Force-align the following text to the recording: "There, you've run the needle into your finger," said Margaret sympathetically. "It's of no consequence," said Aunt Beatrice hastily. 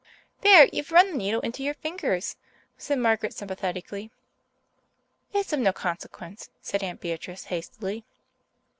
"There, 0.39 0.67
you've 0.73 0.91
run 0.91 1.11
the 1.11 1.15
needle 1.17 1.41
into 1.41 1.61
your 1.63 1.75
finger," 1.75 2.19
said 2.75 2.97
Margaret 2.97 3.35
sympathetically. 3.35 4.09
"It's 5.31 5.53
of 5.53 5.59
no 5.59 5.71
consequence," 5.71 6.49
said 6.59 6.81
Aunt 6.81 6.99
Beatrice 7.01 7.43
hastily. 7.43 8.03